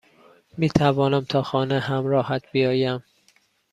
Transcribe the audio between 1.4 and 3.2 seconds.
خانه همراهت بیایم؟